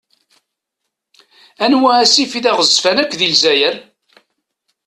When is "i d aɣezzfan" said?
2.33-3.01